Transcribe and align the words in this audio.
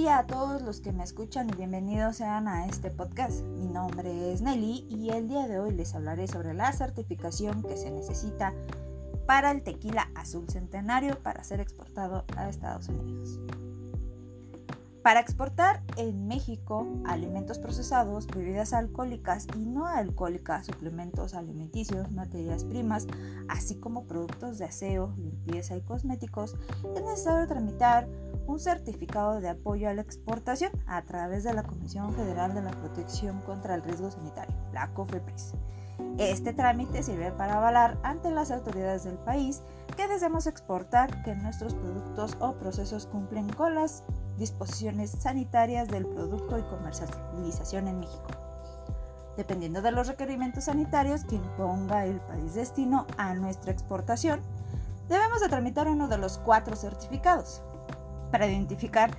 día 0.00 0.20
a 0.20 0.26
todos 0.26 0.62
los 0.62 0.80
que 0.80 0.92
me 0.92 1.04
escuchan 1.04 1.50
y 1.50 1.56
bienvenidos 1.56 2.16
sean 2.16 2.48
a 2.48 2.64
este 2.64 2.90
podcast. 2.90 3.42
Mi 3.42 3.66
nombre 3.66 4.32
es 4.32 4.40
Nelly 4.40 4.86
y 4.88 5.10
el 5.10 5.28
día 5.28 5.46
de 5.46 5.58
hoy 5.58 5.72
les 5.72 5.94
hablaré 5.94 6.26
sobre 6.26 6.54
la 6.54 6.72
certificación 6.72 7.62
que 7.62 7.76
se 7.76 7.90
necesita 7.90 8.54
para 9.26 9.50
el 9.50 9.62
tequila 9.62 10.10
azul 10.14 10.48
centenario 10.48 11.18
para 11.18 11.44
ser 11.44 11.60
exportado 11.60 12.24
a 12.34 12.48
Estados 12.48 12.88
Unidos. 12.88 13.40
Para 15.02 15.20
exportar 15.20 15.82
en 15.96 16.28
México 16.28 16.86
alimentos 17.06 17.58
procesados, 17.58 18.26
bebidas 18.26 18.74
alcohólicas 18.74 19.46
y 19.56 19.64
no 19.64 19.86
alcohólicas, 19.86 20.66
suplementos 20.66 21.32
alimenticios, 21.32 22.12
materias 22.12 22.64
primas, 22.64 23.06
así 23.48 23.76
como 23.76 24.04
productos 24.04 24.58
de 24.58 24.66
aseo, 24.66 25.14
limpieza 25.16 25.74
y 25.74 25.80
cosméticos, 25.80 26.54
es 26.94 27.02
necesario 27.02 27.48
tramitar 27.48 28.08
un 28.46 28.60
certificado 28.60 29.40
de 29.40 29.48
apoyo 29.48 29.88
a 29.88 29.94
la 29.94 30.02
exportación 30.02 30.70
a 30.86 31.00
través 31.02 31.44
de 31.44 31.54
la 31.54 31.62
Comisión 31.62 32.12
Federal 32.12 32.52
de 32.52 32.60
la 32.60 32.72
Protección 32.72 33.40
contra 33.40 33.74
el 33.76 33.82
Riesgo 33.82 34.10
Sanitario, 34.10 34.54
la 34.74 34.92
COFEPRIS. 34.92 35.54
Este 36.18 36.52
trámite 36.52 37.02
sirve 37.02 37.32
para 37.32 37.56
avalar 37.56 37.98
ante 38.02 38.30
las 38.30 38.50
autoridades 38.50 39.04
del 39.04 39.16
país 39.16 39.62
que 39.96 40.08
deseamos 40.08 40.46
exportar 40.46 41.22
que 41.22 41.34
nuestros 41.34 41.74
productos 41.74 42.36
o 42.40 42.54
procesos 42.54 43.06
cumplen 43.06 43.48
con 43.48 43.74
las 43.74 44.04
disposiciones 44.40 45.10
sanitarias 45.10 45.86
del 45.86 46.06
producto 46.06 46.58
y 46.58 46.62
comercialización 46.62 47.86
en 47.86 48.00
México. 48.00 48.26
Dependiendo 49.36 49.82
de 49.82 49.92
los 49.92 50.08
requerimientos 50.08 50.64
sanitarios 50.64 51.24
que 51.24 51.36
imponga 51.36 52.06
el 52.06 52.20
país 52.20 52.54
destino 52.54 53.06
a 53.16 53.34
nuestra 53.34 53.70
exportación, 53.70 54.40
debemos 55.08 55.40
de 55.40 55.48
tramitar 55.48 55.88
uno 55.88 56.08
de 56.08 56.18
los 56.18 56.38
cuatro 56.38 56.74
certificados. 56.74 57.62
Para 58.32 58.48
identificar 58.48 59.16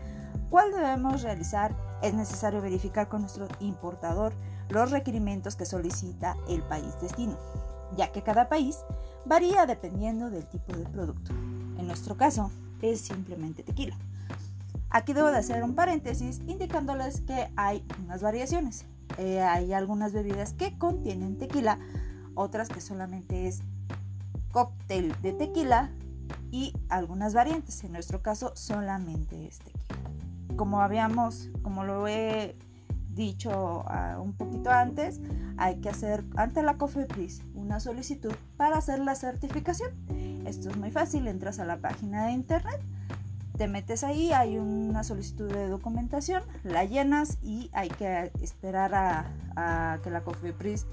cuál 0.50 0.72
debemos 0.72 1.22
realizar, 1.22 1.74
es 2.02 2.14
necesario 2.14 2.62
verificar 2.62 3.08
con 3.08 3.22
nuestro 3.22 3.48
importador 3.60 4.34
los 4.70 4.90
requerimientos 4.90 5.56
que 5.56 5.66
solicita 5.66 6.36
el 6.50 6.64
país 6.64 7.00
destino, 7.00 7.38
ya 7.96 8.12
que 8.12 8.24
cada 8.24 8.50
país 8.50 8.80
varía 9.26 9.66
dependiendo 9.68 10.32
del 10.32 10.48
tipo 10.48 10.76
de 10.76 10.86
producto. 10.86 11.32
En 11.32 11.86
nuestro 11.86 12.18
caso, 12.18 12.52
es 12.82 13.02
simplemente 13.02 13.64
tequila. 13.64 13.96
Aquí 14.92 15.14
debo 15.14 15.32
de 15.32 15.38
hacer 15.38 15.64
un 15.64 15.74
paréntesis 15.74 16.42
indicándoles 16.48 17.22
que 17.22 17.50
hay 17.56 17.86
unas 18.04 18.22
variaciones. 18.22 18.86
Eh, 19.18 19.42
hay 19.42 19.72
algunas 19.72 20.12
bebidas 20.12 20.54
que 20.54 20.78
contienen 20.78 21.38
tequila, 21.38 21.80
otras 22.36 22.68
que 22.68 22.82
solamente 22.82 23.48
es 23.48 23.62
cóctel 24.52 25.16
de 25.22 25.32
tequila 25.32 25.92
y 26.52 26.74
algunas 26.90 27.34
variantes. 27.34 27.84
En 27.86 27.94
nuestro 27.94 28.22
caso 28.22 28.52
solamente 28.56 29.48
es 29.48 29.60
tequila. 29.60 29.96
Como 30.58 30.82
habíamos, 30.82 31.50
como 31.62 31.86
lo 31.86 32.10
he 32.10 32.58
dicho 33.14 33.86
ah, 33.88 34.20
un 34.22 34.34
poquito 34.34 34.72
antes, 34.72 35.22
hay 35.56 35.80
que 35.80 35.88
hacer 35.88 36.26
ante 36.36 36.64
la 36.64 36.78
COFEPRIS 36.78 37.44
una 37.54 37.80
solicitud 37.80 38.34
para 38.58 38.78
hacer 38.78 39.00
la 39.00 39.16
certificación. 39.16 39.92
Esto 40.46 40.70
es 40.70 40.76
muy 40.76 40.92
fácil, 40.92 41.28
entras 41.28 41.60
a 41.60 41.66
la 41.66 41.78
página 41.78 42.26
de 42.26 42.34
internet 42.34 42.82
te 43.62 43.68
metes 43.68 44.04
ahí, 44.04 44.34
hay 44.34 44.58
una 44.58 45.04
solicitud 45.04 45.48
de 45.48 45.68
documentación, 45.68 46.42
la 46.64 46.84
llenas 46.84 47.38
y 47.44 47.70
hay 47.74 47.90
que 47.90 48.32
esperar 48.42 48.92
a, 48.96 50.00
que 50.02 50.10
la 50.10 50.24
COFEPRIS 50.24 50.88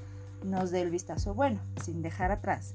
nos 0.44 0.70
dé 0.70 0.82
el 0.82 0.90
vistazo 0.90 1.32
bueno, 1.32 1.60
sin 1.82 2.02
dejar 2.02 2.30
atrás 2.30 2.74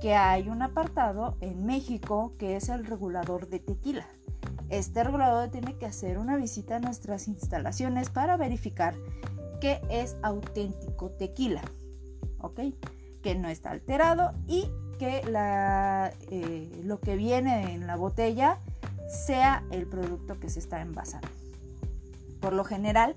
que 0.00 0.14
hay 0.14 0.48
un 0.48 0.62
apartado 0.62 1.36
en 1.40 1.66
México 1.66 2.34
que 2.38 2.54
es 2.54 2.68
el 2.68 2.86
regulador 2.86 3.48
de 3.48 3.58
tequila. 3.58 4.06
Este 4.68 5.02
regulador 5.02 5.48
tiene 5.48 5.74
que 5.78 5.86
hacer 5.86 6.18
una 6.18 6.36
visita 6.36 6.76
a 6.76 6.78
nuestras 6.78 7.26
instalaciones 7.26 8.10
para 8.10 8.36
verificar 8.36 8.94
que 9.60 9.80
es 9.90 10.16
auténtico 10.22 11.10
tequila, 11.10 11.62
¿ok? 12.38 12.60
Que 13.20 13.34
no 13.34 13.48
está 13.48 13.72
alterado 13.72 14.30
y 14.46 14.70
que 15.00 15.22
eh, 16.30 16.82
lo 16.84 17.00
que 17.00 17.16
viene 17.16 17.74
en 17.74 17.88
la 17.88 17.96
botella 17.96 18.60
sea 19.08 19.64
el 19.70 19.86
producto 19.86 20.38
que 20.38 20.48
se 20.48 20.58
está 20.58 20.80
envasando. 20.80 21.28
Por 22.40 22.52
lo 22.52 22.64
general, 22.64 23.16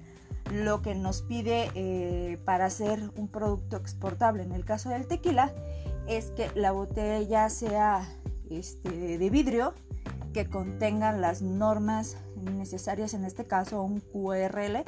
lo 0.52 0.82
que 0.82 0.96
nos 0.96 1.22
pide 1.22 1.70
eh, 1.76 2.38
para 2.46 2.66
hacer 2.66 3.12
un 3.16 3.28
producto 3.28 3.78
exportable 3.78 4.44
en 4.44 4.54
el 4.54 4.64
caso 4.64 4.90
del 4.90 5.08
tequila 5.08 5.54
es 6.08 6.32
que 6.32 6.50
la 6.56 6.72
botella 6.72 7.50
sea 7.50 8.08
este, 8.50 9.18
de 9.18 9.30
vidrio, 9.30 9.74
que 10.34 10.50
contenga 10.50 11.12
las 11.12 11.42
normas 11.42 12.18
necesarias, 12.38 13.14
en 13.14 13.26
este 13.26 13.46
caso 13.46 13.82
un 13.82 14.00
QRL, 14.00 14.84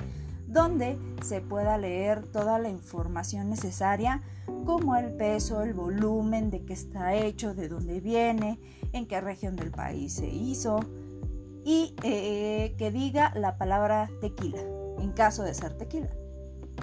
donde 0.50 0.98
se 1.24 1.42
pueda 1.42 1.78
leer 1.78 2.26
toda 2.26 2.60
la 2.60 2.70
información 2.70 3.50
necesaria, 3.50 4.22
como 4.66 4.96
el 4.96 5.14
peso, 5.14 5.62
el 5.62 5.74
volumen, 5.74 6.50
de 6.50 6.66
qué 6.66 6.74
está 6.74 7.14
hecho, 7.14 7.54
de 7.54 7.70
dónde 7.70 8.02
viene, 8.02 8.60
en 8.92 9.08
qué 9.08 9.22
región 9.22 9.56
del 9.56 9.72
país 9.72 10.14
se 10.14 10.28
hizo, 10.28 10.80
y 11.64 11.96
eh, 12.04 12.76
que 12.78 12.92
diga 12.92 13.32
la 13.36 13.58
palabra 13.58 14.10
tequila, 14.22 14.62
en 15.00 15.12
caso 15.12 15.44
de 15.44 15.54
ser 15.54 15.78
tequila. 15.78 16.10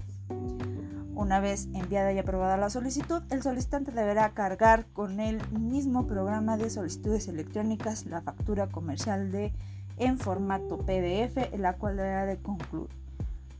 Una 1.13 1.39
vez 1.39 1.67
enviada 1.73 2.13
y 2.13 2.19
aprobada 2.19 2.57
la 2.57 2.69
solicitud, 2.69 3.21
el 3.29 3.43
solicitante 3.43 3.91
deberá 3.91 4.31
cargar 4.31 4.85
con 4.93 5.19
el 5.19 5.41
mismo 5.51 6.07
programa 6.07 6.57
de 6.57 6.69
solicitudes 6.69 7.27
electrónicas 7.27 8.05
la 8.05 8.21
factura 8.21 8.67
comercial 8.67 9.31
de 9.31 9.53
en 9.97 10.17
formato 10.17 10.79
PDF, 10.79 11.53
la 11.57 11.77
cual 11.77 11.97
deberá 11.97 12.25
de 12.25 12.37
concluir 12.37 12.89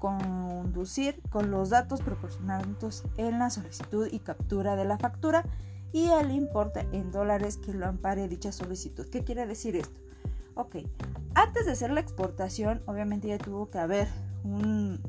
conducir 0.01 1.21
con 1.29 1.51
los 1.51 1.69
datos 1.69 2.01
proporcionados 2.01 3.03
en 3.17 3.37
la 3.37 3.51
solicitud 3.51 4.09
y 4.11 4.17
captura 4.19 4.75
de 4.75 4.83
la 4.83 4.97
factura 4.97 5.45
y 5.93 6.09
el 6.09 6.31
importe 6.31 6.87
en 6.91 7.11
dólares 7.11 7.57
que 7.57 7.73
lo 7.73 7.85
ampare 7.85 8.27
dicha 8.27 8.51
solicitud. 8.51 9.07
¿Qué 9.11 9.23
quiere 9.23 9.45
decir 9.45 9.75
esto? 9.75 10.01
Ok, 10.55 10.77
antes 11.35 11.67
de 11.67 11.73
hacer 11.73 11.91
la 11.91 11.99
exportación, 11.99 12.81
obviamente 12.87 13.27
ya 13.27 13.37
tuvo 13.37 13.69
que 13.69 13.77
haber 13.77 14.07
un, 14.43 14.99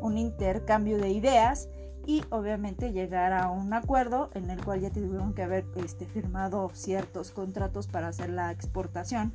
un 0.00 0.16
intercambio 0.16 0.96
de 0.96 1.10
ideas 1.10 1.68
y 2.06 2.24
obviamente 2.30 2.92
llegar 2.92 3.34
a 3.34 3.50
un 3.50 3.74
acuerdo 3.74 4.30
en 4.32 4.48
el 4.48 4.64
cual 4.64 4.80
ya 4.80 4.90
tuvieron 4.90 5.34
que 5.34 5.42
haber 5.42 5.66
este, 5.76 6.06
firmado 6.06 6.70
ciertos 6.72 7.32
contratos 7.32 7.86
para 7.86 8.08
hacer 8.08 8.30
la 8.30 8.50
exportación 8.50 9.34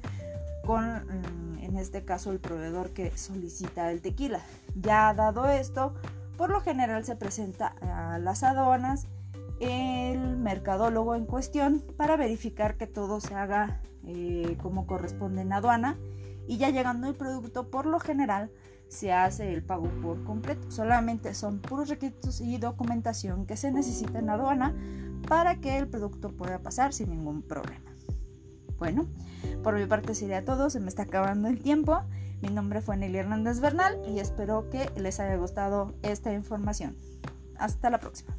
con 0.65 0.83
mm, 0.83 1.54
en 1.75 1.81
este 1.81 2.05
caso 2.05 2.31
el 2.31 2.39
proveedor 2.39 2.91
que 2.91 3.15
solicita 3.17 3.91
el 3.91 4.01
tequila. 4.01 4.39
Ya 4.75 5.13
dado 5.13 5.47
esto, 5.49 5.93
por 6.37 6.49
lo 6.49 6.61
general 6.61 7.03
se 7.03 7.17
presenta 7.17 7.75
a 7.81 8.17
las 8.17 8.43
aduanas 8.43 9.07
el 9.59 10.37
mercadólogo 10.37 11.15
en 11.15 11.25
cuestión 11.25 11.83
para 11.97 12.15
verificar 12.15 12.77
que 12.77 12.87
todo 12.87 13.19
se 13.19 13.35
haga 13.35 13.81
eh, 14.05 14.57
como 14.61 14.87
corresponde 14.87 15.41
en 15.41 15.51
aduana 15.51 15.97
y 16.47 16.57
ya 16.57 16.69
llegando 16.69 17.07
el 17.07 17.15
producto 17.15 17.69
por 17.69 17.85
lo 17.85 17.99
general 17.99 18.51
se 18.87 19.11
hace 19.11 19.51
el 19.51 19.61
pago 19.61 19.89
por 20.01 20.23
completo. 20.23 20.71
Solamente 20.71 21.33
son 21.33 21.59
puros 21.59 21.89
requisitos 21.89 22.39
y 22.39 22.57
documentación 22.57 23.45
que 23.45 23.57
se 23.57 23.71
necesita 23.71 24.19
en 24.19 24.29
aduana 24.29 24.73
para 25.27 25.59
que 25.59 25.77
el 25.77 25.89
producto 25.89 26.29
pueda 26.29 26.59
pasar 26.59 26.93
sin 26.93 27.09
ningún 27.09 27.41
problema. 27.41 27.94
Bueno, 28.77 29.05
por 29.63 29.75
mi 29.75 29.85
parte 29.85 30.15
sería 30.15 30.43
todo, 30.43 30.69
se 30.69 30.79
me 30.79 30.89
está 30.89 31.03
acabando 31.03 31.47
el 31.47 31.61
tiempo. 31.61 32.01
Mi 32.41 32.49
nombre 32.49 32.81
fue 32.81 32.97
Nelly 32.97 33.17
Hernández 33.17 33.59
Bernal 33.59 33.97
y 34.07 34.19
espero 34.19 34.69
que 34.69 34.89
les 34.97 35.19
haya 35.19 35.35
gustado 35.37 35.93
esta 36.03 36.33
información. 36.33 36.95
Hasta 37.57 37.89
la 37.89 37.99
próxima. 37.99 38.35